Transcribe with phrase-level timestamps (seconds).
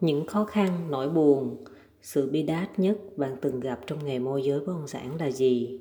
[0.00, 1.64] những khó khăn, nỗi buồn,
[2.02, 5.30] sự bi đát nhất bạn từng gặp trong nghề môi giới bất động sản là
[5.30, 5.80] gì?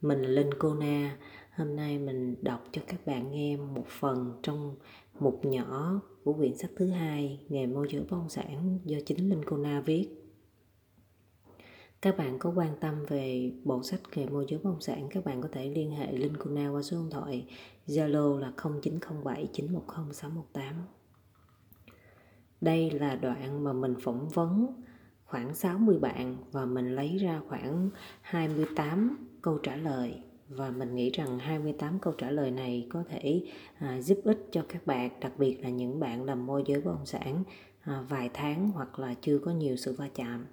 [0.00, 1.16] Mình là linh cô na.
[1.52, 4.76] Hôm nay mình đọc cho các bạn nghe một phần trong
[5.20, 9.30] mục nhỏ của quyển sách thứ hai nghề môi giới bất động sản, do chính
[9.30, 10.08] linh cô na viết.
[12.02, 15.24] Các bạn có quan tâm về bộ sách nghề môi giới bất động sản, các
[15.24, 17.46] bạn có thể liên hệ linh cô na qua số điện thoại
[17.86, 20.74] zalo là 0907 910 618
[22.62, 24.66] đây là đoạn mà mình phỏng vấn
[25.24, 30.14] khoảng 60 bạn và mình lấy ra khoảng 28 câu trả lời
[30.48, 33.42] và mình nghĩ rằng 28 câu trả lời này có thể
[33.78, 36.90] à, giúp ích cho các bạn, đặc biệt là những bạn làm môi giới bất
[36.90, 37.44] động sản
[37.80, 40.46] à, vài tháng hoặc là chưa có nhiều sự va chạm.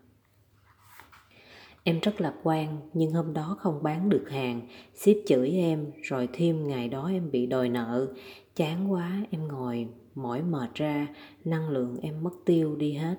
[1.84, 4.62] Em rất lạc quan nhưng hôm đó không bán được hàng,
[4.96, 8.14] ship chửi em rồi thêm ngày đó em bị đòi nợ.
[8.56, 9.88] Chán quá em ngồi
[10.22, 11.08] mỏi mệt ra,
[11.46, 13.16] năng lượng em mất tiêu đi hết.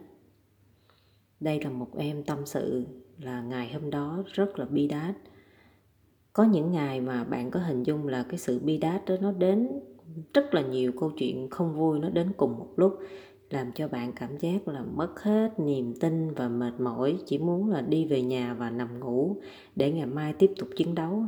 [1.41, 2.87] Đây là một em tâm sự
[3.19, 5.15] là ngày hôm đó rất là bi đát.
[6.33, 9.33] Có những ngày mà bạn có hình dung là cái sự bi đát đó nó
[9.33, 9.69] đến
[10.35, 12.99] rất là nhiều câu chuyện không vui nó đến cùng một lúc
[13.51, 17.71] làm cho bạn cảm giác là mất hết niềm tin và mệt mỏi chỉ muốn
[17.71, 19.37] là đi về nhà và nằm ngủ
[19.77, 21.25] để ngày mai tiếp tục chiến đấu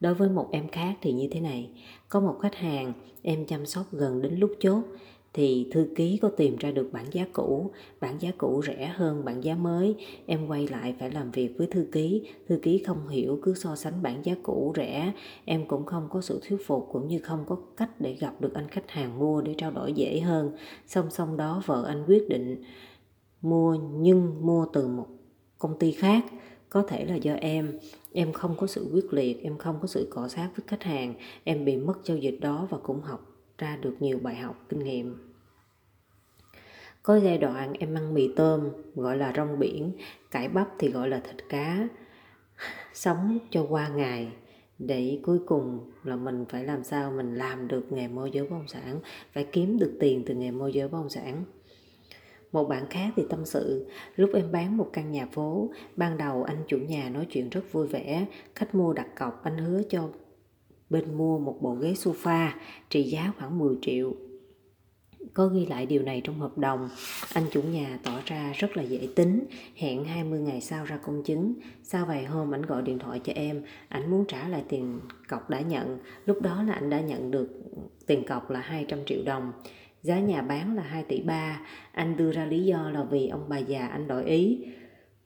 [0.00, 1.70] đối với một em khác thì như thế này.
[2.08, 4.82] Có một khách hàng em chăm sóc gần đến lúc chốt,
[5.32, 7.70] thì thư ký có tìm ra được bản giá cũ.
[8.00, 9.94] Bản giá cũ rẻ hơn bản giá mới.
[10.26, 12.22] Em quay lại phải làm việc với thư ký.
[12.48, 15.12] Thư ký không hiểu, cứ so sánh bản giá cũ rẻ.
[15.44, 18.54] Em cũng không có sự thuyết phục cũng như không có cách để gặp được
[18.54, 20.50] anh khách hàng mua để trao đổi dễ hơn.
[20.86, 22.62] Song song đó, vợ anh quyết định
[23.42, 25.06] mua, nhưng mua từ một
[25.58, 26.24] công ty khác
[26.70, 27.78] có thể là do em.
[28.12, 31.14] Em không có sự quyết liệt, em không có sự cọ sát với khách hàng.
[31.44, 34.84] Em bị mất giao dịch đó và cũng học ra được nhiều bài học, kinh
[34.84, 35.32] nghiệm.
[37.02, 39.92] Có giai đoạn em ăn mì tôm, gọi là rong biển,
[40.30, 41.88] cải bắp thì gọi là thịt cá.
[42.94, 44.32] Sống cho qua ngày.
[44.78, 48.50] Để cuối cùng là mình phải làm sao mình làm được nghề môi giới bất
[48.50, 49.00] động sản,
[49.32, 51.44] phải kiếm được tiền từ nghề môi giới bất động sản
[52.56, 53.86] một bạn khác thì tâm sự,
[54.16, 57.72] lúc em bán một căn nhà phố, ban đầu anh chủ nhà nói chuyện rất
[57.72, 60.08] vui vẻ, khách mua đặt cọc anh hứa cho
[60.90, 62.48] bên mua một bộ ghế sofa
[62.90, 64.12] trị giá khoảng 10 triệu.
[65.34, 66.88] Có ghi lại điều này trong hợp đồng,
[67.34, 69.44] anh chủ nhà tỏ ra rất là dễ tính,
[69.74, 71.54] hẹn 20 ngày sau ra công chứng.
[71.82, 75.50] Sau vài hôm ảnh gọi điện thoại cho em, ảnh muốn trả lại tiền cọc
[75.50, 75.98] đã nhận.
[76.26, 77.48] Lúc đó là anh đã nhận được
[78.06, 79.52] tiền cọc là 200 triệu đồng.
[80.06, 81.60] Giá nhà bán là 2 tỷ 3,
[81.92, 84.64] anh đưa ra lý do là vì ông bà già anh đổi ý.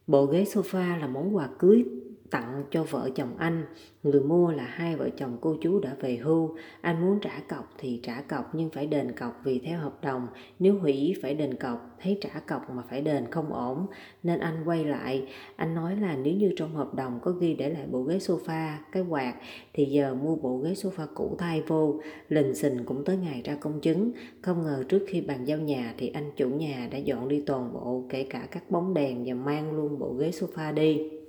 [0.06, 1.84] Bộ ghế sofa là món quà cưới
[2.30, 3.64] tặng cho vợ chồng anh.
[4.02, 6.56] Người mua là hai vợ chồng cô chú đã về hưu.
[6.80, 10.26] Anh muốn trả cọc thì trả cọc, nhưng phải đền cọc vì theo hợp đồng.
[10.58, 11.96] Nếu hủy, phải đền cọc.
[12.02, 13.86] Thấy trả cọc mà phải đền không ổn,
[14.22, 15.28] nên anh quay lại.
[15.56, 18.72] Anh nói là nếu như trong hợp đồng có ghi để lại bộ ghế sofa,
[18.92, 19.34] cái quạt,
[19.72, 22.00] thì giờ mua bộ ghế sofa cũ thay vô.
[22.28, 24.12] Lình xình cũng tới ngày ra công chứng.
[24.42, 27.72] Không ngờ trước khi bàn giao nhà thì anh chủ nhà đã dọn đi toàn
[27.72, 31.19] bộ, kể cả các bóng đèn và mang luôn bộ ghế sofa đi.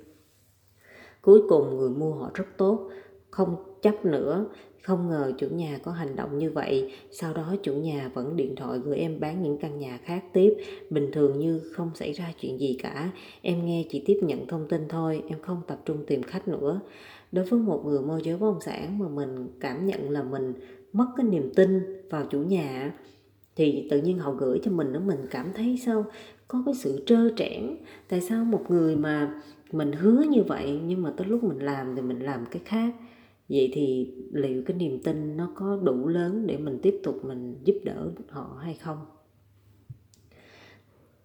[1.22, 2.90] Cuối cùng người mua họ rất tốt,
[3.30, 4.46] không chấp nữa,
[4.82, 8.56] không ngờ chủ nhà có hành động như vậy, sau đó chủ nhà vẫn điện
[8.56, 10.54] thoại gửi em bán những căn nhà khác tiếp,
[10.90, 13.12] bình thường như không xảy ra chuyện gì cả.
[13.42, 16.82] Em nghe chỉ tiếp nhận thông tin thôi, em không tập trung tìm khách nữa.
[17.32, 20.54] Đối với một người môi giới bất động sản mà mình cảm nhận là mình
[20.94, 22.94] mất cái niềm tin vào chủ nhà
[23.56, 26.06] thì tự nhiên họ gửi cho mình đó mình cảm thấy sao
[26.48, 27.78] có cái sự trơ trẽn.
[28.10, 31.96] Tại sao một người mà mình hứa như vậy, nhưng mà tới lúc mình làm
[31.96, 32.96] thì mình làm cái khác.
[33.50, 37.56] Vậy thì liệu cái niềm tin nó có đủ lớn để mình tiếp tục mình
[37.64, 38.98] giúp đỡ họ hay không?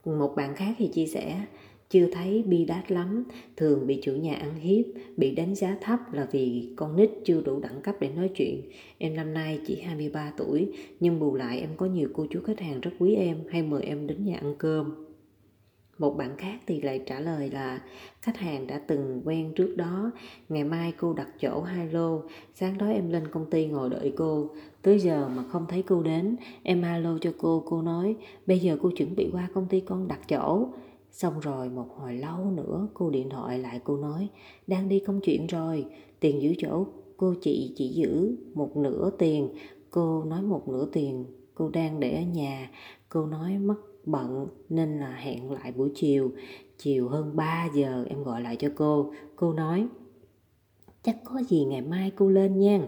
[0.05, 1.47] Một bạn khác thì chia sẻ,
[1.91, 3.25] chưa thấy bi đát lắm,
[3.57, 4.85] thường bị chủ nhà ăn hiếp,
[5.17, 8.61] bị đánh giá thấp là vì con nít chưa đủ đẳng cấp để nói chuyện.
[8.99, 12.61] Em năm nay chỉ 23 tuổi, nhưng bù lại em có nhiều cô chú khách
[12.61, 15.06] hàng rất quý em, hay mời em đến nhà ăn cơm
[15.99, 17.81] một bạn khác thì lại trả lời là
[18.21, 20.11] khách hàng đã từng quen trước đó.
[20.49, 22.23] Ngày mai cô đặt chỗ hai lô
[22.55, 24.51] sáng đó em lên công ty ngồi đợi cô.
[24.83, 28.17] Tới giờ mà không thấy cô đến, em alo cho cô cô nói,
[28.47, 30.69] bây giờ cô chuẩn bị qua công ty con đặt chỗ.
[31.11, 34.29] Xong rồi một hồi lâu nữa, cô điện thoại lại cô nói,
[34.67, 35.87] đang đi công chuyện rồi.
[36.21, 36.87] Tiền giữ chỗ.
[37.17, 39.49] Cô chị chỉ giữ một nửa tiền.
[39.91, 42.71] Cô nói một nửa tiền, cô đang để ở nhà.
[43.09, 43.75] Cô nói mất
[44.07, 46.33] bận nên là hẹn lại buổi chiều
[46.79, 49.13] chiều hơn 3 giờ em gọi lại cho cô.
[49.37, 49.87] Cô nói,
[51.03, 52.81] chắc có gì ngày mai cô lên nha.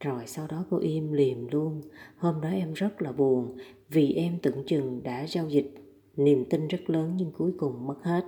[0.00, 1.82] Rồi sau đó cô im liềm luôn.
[2.16, 3.56] Hôm đó em rất là buồn
[3.88, 5.74] vì em tưởng chừng đã giao dịch,
[6.16, 8.24] niềm tin rất lớn nhưng cuối cùng mất hết.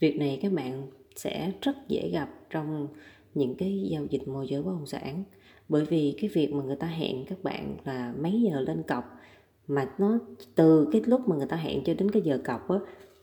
[0.00, 2.88] Việc này các bạn sẽ rất dễ gặp trong
[3.34, 5.24] những cái giao dịch môi giới bất động sản
[5.68, 9.04] bởi vì cái việc mà người ta hẹn các bạn là mấy giờ lên cọc
[9.68, 10.18] mà nó
[10.54, 12.76] từ cái lúc mà người ta hẹn cho đến cái giờ cọc á,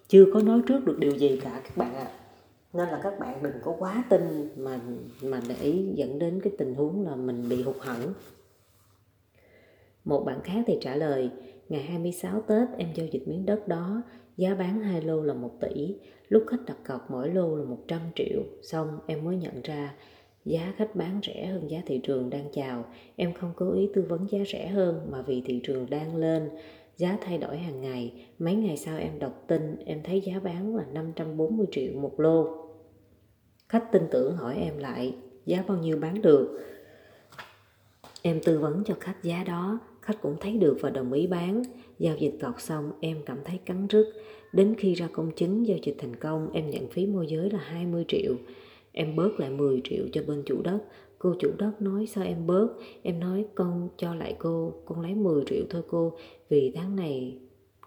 [0.08, 2.12] chưa có nói trước được điều gì cả các bạn ạ à.
[2.74, 4.80] nên là các bạn đừng có quá tin mà
[5.22, 8.14] mà để dẫn đến cái tình huống là mình bị hụt hẫng
[10.06, 11.30] một bạn khác thì trả lời,
[11.70, 14.02] ngày 26 Tết em giao dịch miếng đất đó,
[14.38, 15.96] giá bán hai lô là 1 tỷ,
[16.30, 19.94] lúc khách đặt cọc mỗi lô là 100 triệu, xong em mới nhận ra
[20.46, 22.86] giá khách bán rẻ hơn giá thị trường đang chào.
[23.16, 26.50] Em không cố ý tư vấn giá rẻ hơn mà vì thị trường đang lên.
[26.98, 28.14] Giá thay đổi hàng ngày.
[28.40, 32.48] Mấy ngày sau em đọc tin, em thấy giá bán là 540 triệu một lô.
[33.70, 35.16] Khách tin tưởng hỏi em lại,
[35.46, 36.60] giá bao nhiêu bán được?
[38.22, 39.80] Em tư vấn cho khách giá đó.
[40.02, 41.64] Khách cũng thấy được và đồng ý bán.
[42.00, 44.14] Giao dịch cọc xong, em cảm thấy cắn rứt.
[44.54, 47.60] Đến khi ra công chứng giao dịch thành công, em nhận phí môi giới là
[47.60, 48.36] 20 triệu
[48.98, 50.80] em bớt lại 10 triệu cho bên chủ đất.
[51.20, 52.68] Cô chủ đất nói, sao em bớt?
[53.02, 56.18] Em nói, con cho lại cô, con lấy 10 triệu thôi cô.
[56.50, 57.38] Vì tháng này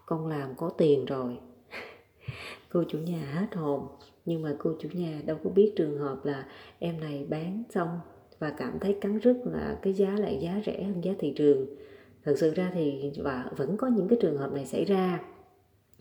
[0.05, 1.37] con làm có tiền rồi.
[2.71, 3.87] Cô chủ nhà hết hồn.
[4.25, 6.45] Nhưng mà cô chủ nhà đâu có biết trường hợp là
[6.79, 7.99] em này bán xong
[8.39, 11.65] và cảm thấy cắn rứt là cái giá lại giá rẻ hơn giá thị trường.
[12.23, 15.19] Thật sự ra thì và vẫn có những cái trường hợp này xảy ra.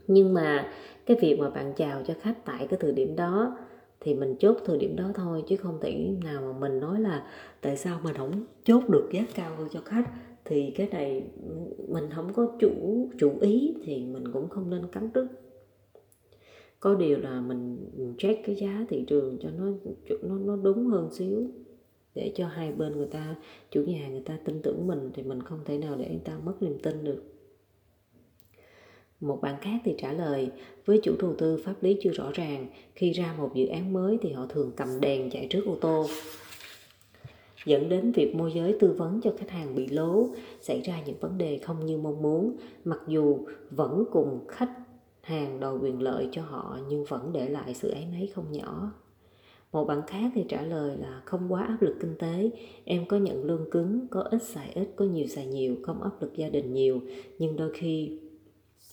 [0.07, 0.73] Nhưng mà
[1.07, 3.57] cái việc mà bạn chào cho khách tại cái thời điểm đó
[4.01, 7.27] thì mình chốt thời điểm đó thôi, chứ không thể nào mà mình nói là
[7.61, 10.11] tại sao mình không chốt được giá cao hơn cho khách?
[10.45, 11.23] Thì cái này
[11.89, 12.71] mình không có chủ
[13.19, 15.27] chủ ý thì mình cũng không nên cắn rứt
[16.81, 19.65] có điều là mình check cái giá thị trường cho nó
[20.23, 21.51] nó nó đúng hơn xíu
[22.15, 23.37] để cho hai bên người ta,
[23.71, 26.39] chủ nhà người ta tin tưởng mình thì mình không thể nào để người ta
[26.45, 27.23] mất niềm tin được
[29.21, 30.51] một bạn khác thì trả lời,
[30.85, 34.19] với chủ đầu tư, pháp lý chưa rõ ràng, khi ra một dự án mới
[34.23, 36.07] thì họ thường cầm đèn chạy trước ô tô.
[37.67, 40.29] Dẫn đến việc môi giới tư vấn cho khách hàng bị lố,
[40.61, 43.39] xảy ra những vấn đề không như mong muốn, mặc dù
[43.71, 44.73] vẫn cùng khách
[45.23, 48.93] hàng đòi quyền lợi cho họ nhưng vẫn để lại sự ấy nấy không nhỏ.
[49.73, 52.51] Một bạn khác thì trả lời là, không quá áp lực kinh tế,
[52.85, 56.23] em có nhận lương cứng, có ít xài ít, có nhiều xài nhiều, không áp
[56.23, 57.01] lực gia đình nhiều,
[57.39, 58.19] nhưng đôi khi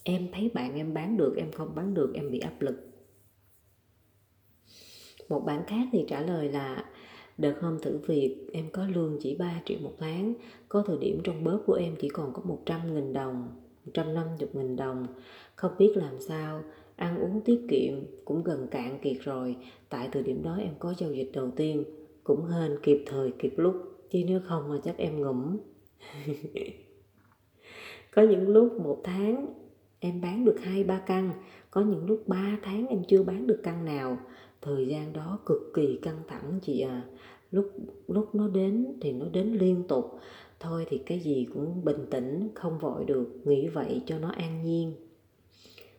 [0.06, 2.76] em thấy bạn em bán được, em không bán được, em bị áp lực.
[5.30, 6.86] Một bạn khác thì trả lời là,
[7.38, 10.34] đợt hôm thử việc, em có lương chỉ 3 triệu một tháng,
[10.70, 13.50] có thời điểm trong bóp của em chỉ còn có 100 nghìn đồng
[13.86, 15.08] 150 nghìn đồng.
[15.56, 16.64] Không biết làm sao,
[16.96, 17.94] ăn uống tiết kiệm
[18.26, 19.56] cũng gần cạn kiệt rồi,
[19.90, 21.84] tại thời điểm đó em có giao dịch đầu tiên,
[22.24, 23.76] cũng hên kịp thời kịp lúc,
[24.10, 25.58] chứ nếu không mà chắc em ngủm.
[28.16, 29.65] Có những lúc một tháng
[30.06, 31.32] em bán được hai, ba căn.
[31.72, 34.18] Có những lúc 3 tháng em chưa bán được căn nào.
[34.62, 37.02] Thời gian đó cực kỳ căng thẳng chị à
[37.52, 37.72] lúc
[38.08, 40.20] lúc nó đến thì nó đến liên tục.
[40.60, 43.28] Thôi thì cái gì cũng bình tĩnh, không vội được.
[43.44, 44.94] Nghĩ vậy cho nó an nhiên.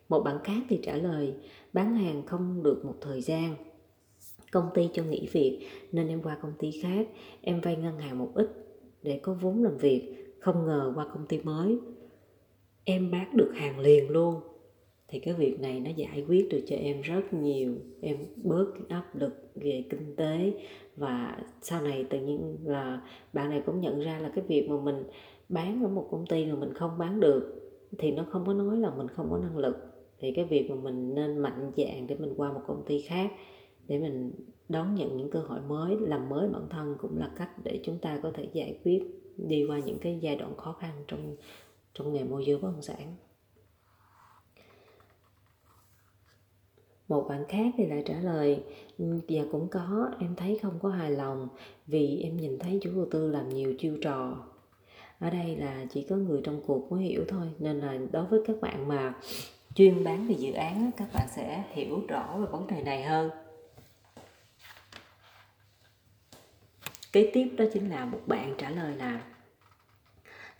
[0.08, 1.35] Một bạn khác thì trả lời,
[1.73, 3.55] bán hàng không được một thời gian.
[4.53, 7.08] Công ty cho nghỉ việc, nên em qua công ty khác.
[7.41, 8.50] Em vay ngân hàng một ít
[9.03, 10.32] để có vốn làm việc.
[10.41, 11.79] Không ngờ qua công ty mới
[12.87, 14.34] em bán được hàng liền luôn.
[15.08, 17.75] Thì cái việc này nó giải quyết được cho em rất nhiều.
[18.01, 20.53] Em bớt áp lực về kinh tế.
[20.96, 24.81] Và sau này tự nhiên là bạn này cũng nhận ra là cái việc mà
[24.81, 25.03] mình
[25.49, 28.77] bán ở một công ty mà mình không bán được, thì nó không có nói
[28.77, 29.77] là mình không có năng lực.
[30.19, 33.32] Thì cái việc mà mình nên mạnh dạn để mình qua một công ty khác
[33.89, 34.32] để mình
[34.69, 37.99] đón nhận những cơ hội mới, làm mới bản thân cũng là cách để chúng
[37.99, 39.03] ta có thể giải quyết
[39.37, 41.37] đi qua những cái giai đoạn khó khăn trong
[41.98, 43.17] trong nghề môi giới bất động sản.
[47.08, 48.62] Một bạn khác thì lại trả lời
[48.98, 51.48] ừ, dạ cũng có, em thấy không có hài lòng
[51.86, 54.46] vì em nhìn thấy chủ đầu tư làm nhiều chiêu trò.
[55.19, 58.41] Ở đây là chỉ có người trong cuộc mới hiểu thôi, nên là đối với
[58.46, 59.15] các bạn mà
[59.74, 63.31] chuyên bán về dự án các bạn sẽ hiểu rõ về vấn đề này hơn.
[67.12, 69.35] Kế tiếp đó chính là một bạn trả lời là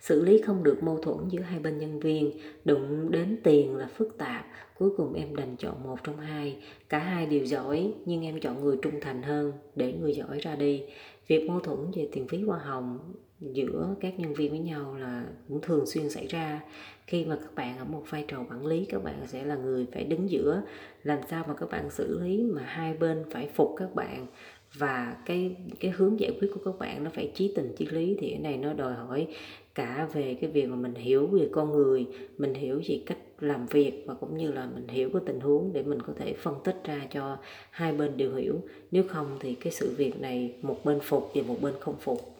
[0.07, 2.31] xử lý không được mâu thuẫn giữa hai bên nhân viên,
[2.65, 4.45] đụng đến tiền là phức tạp.
[4.77, 6.57] Cuối cùng em đành chọn một trong hai.
[6.89, 10.55] Cả hai đều giỏi, nhưng em chọn người trung thành hơn, để người giỏi ra
[10.55, 10.83] đi.
[11.27, 12.99] Việc mâu thuẫn về tiền phí hoa hồng
[13.39, 16.61] giữa các nhân viên với nhau là cũng thường xuyên xảy ra.
[17.07, 19.85] Khi mà các bạn ở một vai trò quản lý, các bạn sẽ là người
[19.93, 20.61] phải đứng giữa.
[21.03, 24.27] Làm sao mà các bạn xử lý mà hai bên phải phục các bạn?
[24.73, 28.17] Và cái cái hướng giải quyết của các bạn nó phải trí tình trí lý
[28.19, 29.27] thì cái này nó đòi hỏi
[29.77, 32.07] cả về cái việc mà mình hiểu về con người
[32.37, 35.73] mình hiểu về cách làm việc và cũng như là mình hiểu cái tình huống
[35.73, 37.37] để mình có thể phân tích ra cho
[37.69, 41.41] hai bên đều hiểu nếu không thì cái sự việc này một bên phục và
[41.47, 42.37] một bên không phục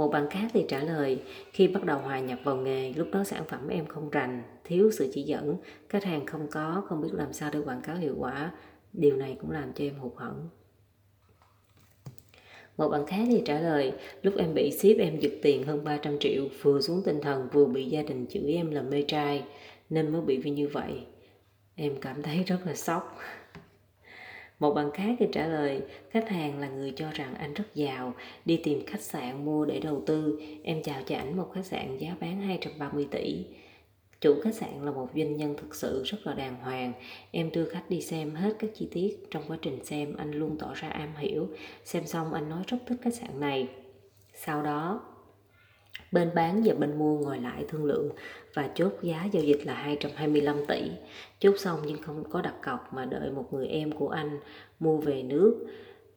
[0.00, 3.24] một bạn khác thì trả lời, khi bắt đầu hòa nhập vào nghề, lúc đó
[3.24, 5.56] sản phẩm em không rành, thiếu sự chỉ dẫn,
[5.88, 8.52] khách hàng không có, không biết làm sao để quảng cáo hiệu quả.
[8.92, 10.48] Điều này cũng làm cho em hụt hẫng.
[12.76, 16.18] Một bạn khác thì trả lời, lúc em bị ship em giật tiền hơn 300
[16.18, 19.42] triệu, vừa xuống tinh thần vừa bị gia đình chửi em là mê trai,
[19.90, 20.92] nên mới bị vì như vậy.
[21.74, 23.18] Em cảm thấy rất là sốc.
[24.58, 28.14] Một bạn khác thì trả lời, khách hàng là người cho rằng anh rất giàu,
[28.44, 30.40] đi tìm khách sạn mua để đầu tư.
[30.62, 33.44] Em chào cho ảnh một khách sạn giá bán 230 tỷ.
[34.20, 36.92] Chủ khách sạn là một doanh nhân thực sự rất là đàng hoàng.
[37.30, 39.18] Em đưa khách đi xem hết các chi tiết.
[39.30, 41.48] Trong quá trình xem, anh luôn tỏ ra am hiểu.
[41.84, 43.68] Xem xong anh nói rất thích khách sạn này.
[44.34, 45.00] Sau đó,
[46.12, 48.10] bên bán và bên mua ngồi lại thương lượng
[48.54, 50.90] và chốt giá giao dịch là 225 tỷ.
[51.38, 54.38] Chốt xong nhưng không có đặt cọc mà đợi một người em của anh
[54.80, 55.66] mua về nước.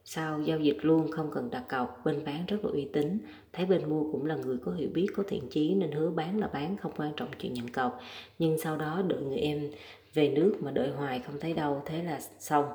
[0.05, 3.17] Sau giao dịch luôn không cần đặt cọc, bên bán rất là uy tín.
[3.53, 6.39] Thấy bên mua cũng là người có hiểu biết, có thiện chí nên hứa bán
[6.39, 8.00] là bán, không quan trọng chuyện nhận cọc.
[8.39, 9.69] Nhưng sau đó đợi người em
[10.13, 12.65] về nước mà đợi hoài không thấy đâu, thế là xong.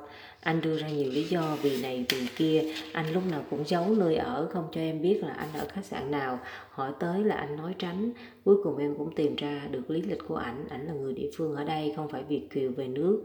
[0.41, 3.85] Anh đưa ra nhiều lý do vì này vì kia, anh lúc nào cũng giấu
[3.97, 6.39] nơi ở không cho em biết là anh ở khách sạn nào.
[6.69, 8.11] Hỏi tới là anh nói tránh,
[8.45, 11.29] cuối cùng em cũng tìm ra được lý lịch của ảnh, ảnh là người địa
[11.37, 13.23] phương ở đây, không phải Việt Kiều về nước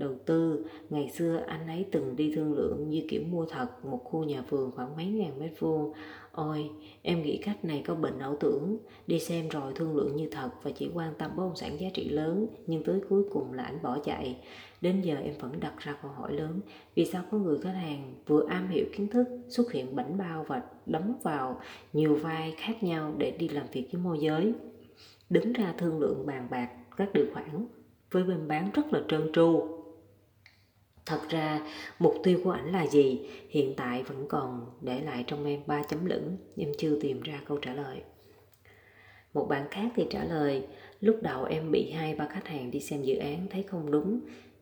[0.00, 4.00] đầu tư, ngày xưa anh ấy từng đi thương lượng như kiểu mua thật một
[4.04, 5.92] khu nhà vườn khoảng mấy ngàn mét vuông.
[6.32, 6.70] Ôi,
[7.02, 8.76] em nghĩ cách này có bệnh ảo tưởng.
[9.06, 11.88] Đi xem rồi thương lượng như thật và chỉ quan tâm bất động sản giá
[11.94, 14.36] trị lớn, nhưng tới cuối cùng là anh bỏ chạy.
[14.80, 16.60] Đến giờ em vẫn đặt ra câu hỏi lớn,
[16.94, 20.44] vì sao có người khách hàng vừa am hiểu kiến thức, xuất hiện bảnh bao
[20.48, 21.60] và đóng vào
[21.92, 24.52] nhiều vai khác nhau để đi làm việc với môi giới?
[25.30, 27.66] Đứng ra thương lượng bàn bạc các điều khoản
[28.10, 29.79] với bên bán rất là trơn tru.
[31.06, 31.60] Thật ra
[31.98, 35.82] mục tiêu của ảnh là gì hiện tại vẫn còn để lại trong em ba
[35.82, 38.02] chấm lửng, em chưa tìm ra câu trả lời.
[39.34, 40.66] Một bạn khác thì trả lời,
[41.00, 44.20] lúc đầu em bị hai ba khách hàng đi xem dự án thấy không đúng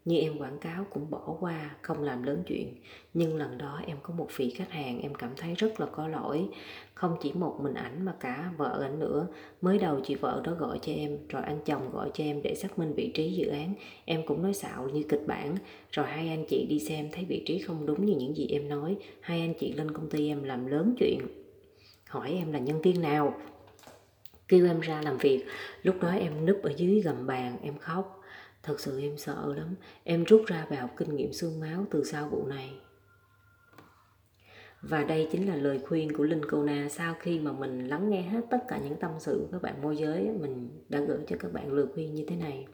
[0.09, 2.75] như em quảng cáo cũng bỏ qua không làm lớn chuyện.
[3.15, 6.09] Nhưng lần đó em có một vị khách hàng em cảm thấy rất là có
[6.09, 6.49] lỗi.
[6.95, 9.27] Không chỉ một mình ảnh mà cả vợ ảnh nữa.
[9.61, 12.55] Mới đầu chị vợ đó gọi cho em, rồi anh chồng gọi cho em để
[12.55, 13.75] xác minh vị trí dự án.
[14.05, 15.57] Em cũng nói xạo như kịch bản.
[15.93, 18.69] Rồi hai anh chị đi xem thấy vị trí không đúng như những gì em
[18.69, 18.97] nói.
[19.21, 21.19] Hai anh chị lên công ty em làm lớn chuyện.
[22.09, 23.35] Hỏi em là nhân viên nào?
[24.49, 25.45] Kêu em ra làm việc.
[25.83, 28.17] Lúc đó em núp ở dưới gầm bàn, em khóc.
[28.62, 29.75] Thật sự em sợ lắm.
[30.05, 32.73] Em rút ra bài học kinh nghiệm xương máu từ sau vụ này.
[34.83, 36.88] Và đây chính là lời khuyên của Linh Cô Na.
[36.91, 39.83] Sau khi mà mình lắng nghe hết tất cả những tâm sự của các bạn
[39.83, 42.67] môi giới, mình đã gửi cho các bạn lời khuyên như thế này.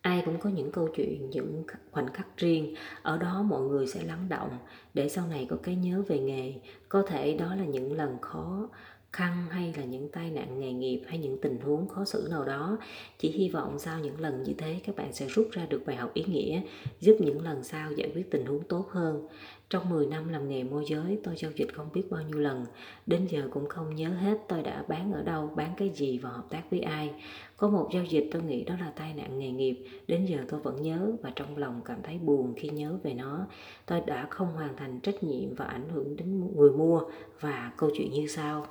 [0.00, 2.74] Ai cũng có những câu chuyện, những khoảnh khắc riêng.
[3.02, 4.58] Ở đó mọi người sẽ lắng động.
[4.94, 6.54] Để sau này có cái nhớ về nghề,
[6.88, 8.68] có thể đó là những lần khó
[9.14, 12.44] khăn hay là những tai nạn nghề nghiệp hay những tình huống khó xử nào
[12.44, 12.78] đó.
[13.18, 15.96] Chỉ hy vọng sau những lần như thế, các bạn sẽ rút ra được bài
[15.96, 16.60] học ý nghĩa,
[17.00, 19.28] giúp những lần sau giải quyết tình huống tốt hơn.
[19.70, 22.64] Trong 10 năm làm nghề môi giới, tôi giao dịch không biết bao nhiêu lần.
[23.06, 26.30] Đến giờ cũng không nhớ hết tôi đã bán ở đâu, bán cái gì và
[26.30, 27.10] hợp tác với ai.
[27.56, 29.84] Có một giao dịch tôi nghĩ đó là tai nạn nghề nghiệp.
[30.06, 33.46] Đến giờ tôi vẫn nhớ và trong lòng cảm thấy buồn khi nhớ về nó.
[33.86, 37.02] Tôi đã không hoàn thành trách nhiệm và ảnh hưởng đến người mua.
[37.40, 38.66] Và câu chuyện như sau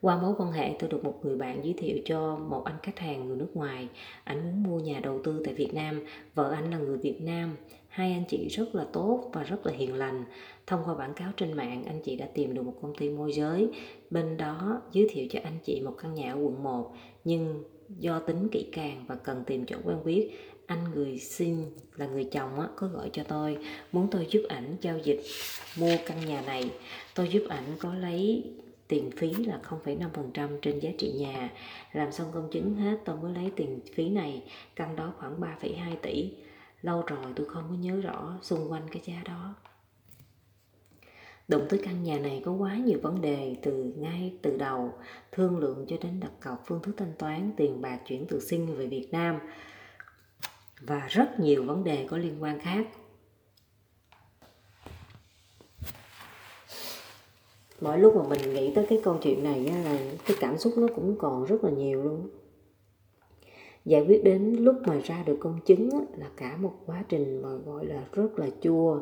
[0.00, 2.98] qua mối quan hệ tôi được một người bạn giới thiệu cho một anh khách
[2.98, 3.88] hàng người nước ngoài.
[4.24, 6.00] Anh muốn mua nhà đầu tư tại Việt Nam.
[6.34, 7.56] Vợ anh là người Việt Nam.
[7.88, 10.24] Hai anh chị rất là tốt và rất là hiền lành.
[10.66, 13.32] Thông qua quảng cáo trên mạng, anh chị đã tìm được một công ty môi
[13.32, 13.68] giới.
[14.10, 16.92] Bên đó giới thiệu cho anh chị một căn nhà ở quận 1.
[17.24, 20.30] Nhưng do tính kỹ càng và cần tìm chỗ quen biết,
[20.66, 21.64] anh người xin
[21.96, 23.58] là người chồng á, có gọi cho tôi
[23.92, 25.20] muốn tôi giúp ảnh giao dịch
[25.78, 26.70] mua căn nhà này
[27.14, 28.44] tôi giúp ảnh có lấy
[28.88, 31.52] tiền phí là 0,5% trên giá trị nhà.
[31.92, 34.42] Làm xong công chứng hết tôi mới lấy tiền phí này
[34.76, 36.32] căn đó khoảng 3,2 tỷ.
[36.82, 39.54] Lâu rồi tôi không có nhớ rõ xung quanh cái giá đó.
[41.48, 44.94] Đụng tới căn nhà này có quá nhiều vấn đề từ ngay từ đầu,
[45.32, 48.76] thương lượng cho đến đặt cọc phương thức thanh toán, tiền bạc chuyển từ Sinh
[48.76, 49.38] về Việt Nam.
[50.80, 52.86] Và rất nhiều vấn đề có liên quan khác.
[57.80, 60.72] Mỗi lúc mà mình nghĩ tới cái câu chuyện này á, là cái cảm xúc
[60.76, 62.28] nó cũng còn rất là nhiều luôn.
[63.84, 67.48] Giải quyết đến lúc mà ra được công chứng là cả một quá trình mà
[67.66, 69.00] gọi là rất là chua.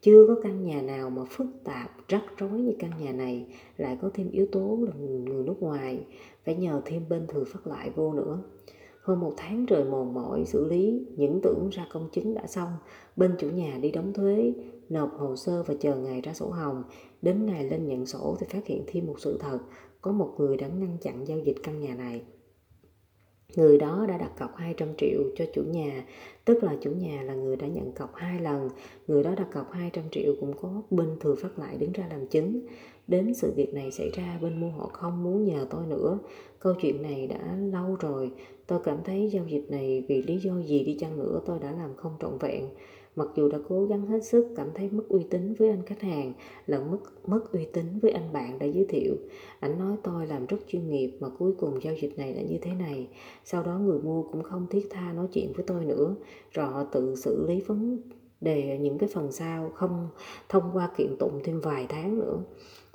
[0.00, 3.46] Chưa có căn nhà nào mà phức tạp rắc rối như căn nhà này
[3.76, 6.04] lại có thêm yếu tố là người nước ngoài.
[6.44, 8.42] Phải nhờ thêm bên thừa phát lại vô nữa.
[9.02, 12.68] Hơn một tháng trời mòn mỏi xử lý những tưởng ra công chứng đã xong
[13.16, 14.52] bên chủ nhà đi đóng thuế
[14.90, 16.82] nộp hồ sơ và chờ ngày ra sổ hồng
[17.22, 19.58] đến ngày lên nhận sổ thì phát hiện thêm một sự thật
[20.00, 22.22] có một người đã ngăn chặn giao dịch căn nhà này
[23.56, 26.04] Người đó đã đặt cọc 200 triệu cho chủ nhà,
[26.44, 28.68] tức là chủ nhà là người đã nhận cọc hai lần.
[29.06, 32.26] Người đó đặt cọc 200 triệu cũng có bên thừa phát lại đứng ra làm
[32.26, 32.60] chứng.
[33.06, 36.18] Đến sự việc này xảy ra bên mua họ không muốn nhờ tôi nữa.
[36.58, 38.32] Câu chuyện này đã lâu rồi.
[38.66, 41.72] Tôi cảm thấy giao dịch này vì lý do gì đi chăng nữa tôi đã
[41.72, 42.68] làm không trọn vẹn.
[43.16, 46.00] Mặc dù đã cố gắng hết sức cảm thấy mất uy tín với anh khách
[46.00, 46.32] hàng
[46.66, 49.14] lẫn mất mất uy tín với anh bạn đã giới thiệu.
[49.60, 52.58] ảnh nói tôi làm rất chuyên nghiệp mà cuối cùng giao dịch này là như
[52.62, 53.08] thế này.
[53.44, 56.14] Sau đó người mua cũng không thiết tha nói chuyện với tôi nữa,
[56.50, 57.98] rồi họ tự xử lý vấn
[58.40, 60.08] đề những cái phần sau không
[60.48, 62.38] thông qua kiện tụng thêm vài tháng nữa.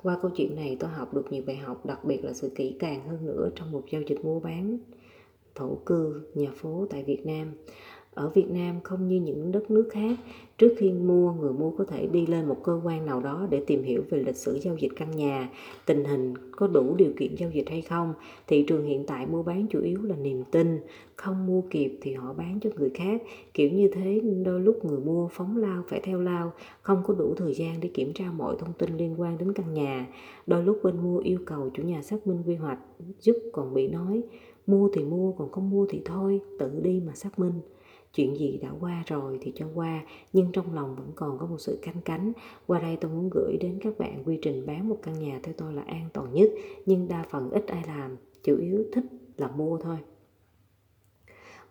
[0.02, 2.76] Qua câu chuyện này tôi học được nhiều bài học, đặc biệt là sự kỹ
[2.78, 4.78] càng hơn nữa trong một giao dịch mua bán
[5.54, 7.52] thổ cư nhà phố tại Việt Nam.
[8.16, 10.18] Ở Việt Nam không như những đất nước khác,
[10.58, 13.62] trước khi mua, người mua có thể đi lên một cơ quan nào đó để
[13.66, 15.50] tìm hiểu về lịch sử giao dịch căn nhà,
[15.86, 18.14] tình hình có đủ điều kiện giao dịch hay không.
[18.46, 20.80] Thị trường hiện tại mua bán chủ yếu là niềm tin,
[21.16, 23.22] không mua kịp thì họ bán cho người khác.
[23.54, 27.34] Kiểu như thế đôi lúc người mua phóng lao phải theo lao, không có đủ
[27.34, 30.06] thời gian để kiểm tra mọi thông tin liên quan đến căn nhà.
[30.46, 32.78] Đôi lúc bên mua yêu cầu chủ nhà xác minh quy hoạch,
[33.20, 34.22] giúp còn bị nói
[34.66, 37.52] mua thì mua còn không mua thì thôi, tự đi mà xác minh
[38.16, 41.58] chuyện gì đã qua rồi thì cho qua, nhưng trong lòng vẫn còn có một
[41.58, 42.32] sự canh cánh.
[42.66, 45.54] Qua đây tôi muốn gửi đến các bạn quy trình bán một căn nhà theo
[45.58, 46.50] tôi là an toàn nhất,
[46.86, 49.04] nhưng đa phần ít ai làm, chủ yếu thích
[49.36, 49.96] là mua thôi.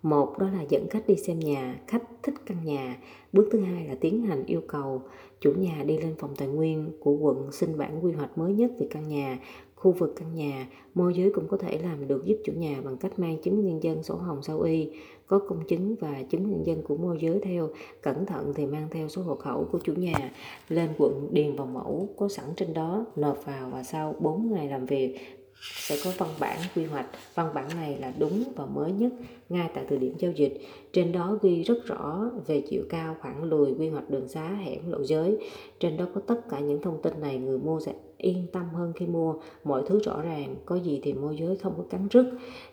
[0.06, 1.80] Một, đó là dẫn khách đi xem nhà.
[1.88, 2.98] Khách thích căn nhà.
[3.34, 5.02] Bước thứ hai là tiến hành yêu cầu.
[5.40, 8.72] Chủ nhà đi lên phòng tài nguyên của quận xin bản quy hoạch mới nhất
[8.80, 9.40] về căn nhà.
[9.75, 12.98] Khu vực căn nhà, môi giới cũng có thể làm được giúp chủ nhà bằng
[12.98, 14.91] cách mang chứng nhân dân sổ hồng sau y
[15.28, 17.70] có công chứng và chứng nhân dân của môi giới theo.
[18.02, 20.32] Cẩn thận thì mang theo số hộ khẩu của chủ nhà.
[20.70, 24.68] Lên quận điền vào mẫu có sẵn trên đó, nộp vào và sau 4 ngày
[24.68, 25.18] làm việc
[25.62, 27.06] sẽ có văn bản quy hoạch.
[27.36, 29.13] Văn bản này là đúng và mới nhất
[29.50, 30.62] ngay tại thời điểm giao dịch.
[30.94, 34.91] Trên đó ghi rất rõ về chiều cao khoảng lùi quy hoạch đường xá hẻm
[34.91, 35.38] lộ giới.
[35.80, 38.94] Trên đó có tất cả những thông tin này người mua sẽ yên tâm hơn
[38.96, 39.36] khi mua.
[39.63, 42.26] Mọi thứ rõ ràng, có gì thì môi giới không có cắn rứt.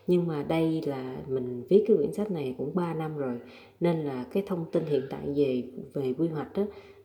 [0.06, 3.38] Nhưng mà đây là mình viết cái quyển sách này cũng 3 năm rồi,
[3.80, 5.62] nên là cái thông tin hiện tại về
[5.94, 6.62] về quy hoạch đó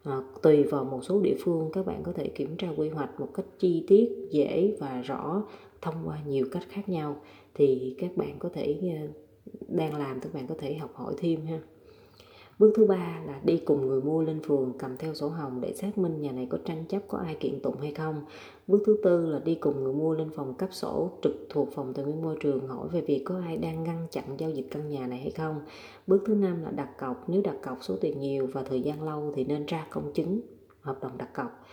[0.08, 3.20] à, tùy vào một số địa phương các bạn có thể kiểm tra quy hoạch
[3.20, 5.44] một cách chi tiết dễ và rõ
[5.82, 7.16] thông qua nhiều cách khác nhau.
[7.54, 9.08] Thì các bạn có thể ờ,
[9.68, 11.60] đang làm các bạn có thể học hỏi thêm ha.
[12.60, 15.74] Bước thứ ba là đi cùng người mua lên phường cầm theo sổ hồng để
[15.74, 18.22] xác minh nhà này có tranh chấp có ai kiện tụng hay không.
[18.68, 21.94] Bước thứ tư là đi cùng người mua lên phòng cấp sổ trực thuộc phòng
[21.94, 24.90] tài nguyên môi trường hỏi về việc có ai đang ngăn chặn giao dịch căn
[24.90, 25.62] nhà này hay không.
[26.08, 29.04] Bước thứ năm là đặt cọc, nếu đặt cọc số tiền nhiều và thời gian
[29.04, 30.42] lâu thì nên ra công chứng
[30.82, 31.66] hợp đồng đặt cọc.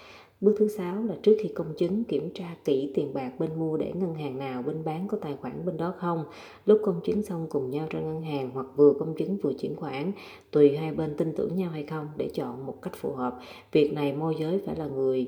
[0.45, 3.77] Bước thứ sáu là trước khi công chứng kiểm tra kỹ tiền bạc bên mua
[3.77, 6.25] để ngân hàng nào bên bán có tài khoản bên đó không.
[6.67, 9.77] Lúc công chứng xong cùng nhau ra ngân hàng hoặc vừa công chứng vừa chuyển
[9.77, 10.13] khoản,
[10.51, 13.39] tùy hai bên tin tưởng nhau hay không để chọn một cách phù hợp.
[13.73, 15.27] Việc này môi giới phải là người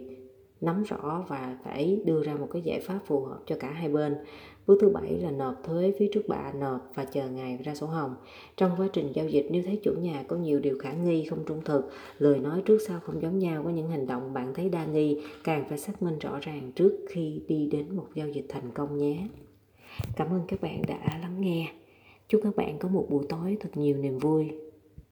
[0.61, 3.89] nắm rõ và phải đưa ra một cái giải pháp phù hợp cho cả hai
[3.89, 4.17] bên.
[4.67, 7.87] Bước thứ bảy là nộp thuế phía trước bạ nộp và chờ ngày ra sổ
[7.87, 8.15] hồng.
[8.57, 11.45] Trong quá trình giao dịch nếu thấy chủ nhà có nhiều điều khả nghi không
[11.47, 14.69] trung thực, lời nói trước sau không giống nhau có những hành động bạn thấy
[14.69, 18.47] đa nghi, càng phải xác minh rõ ràng trước khi đi đến một giao dịch
[18.49, 19.29] thành công nhé.
[20.17, 21.73] Cảm ơn các bạn đã lắng nghe.
[22.29, 24.51] Chúc các bạn có một buổi tối thật nhiều niềm vui.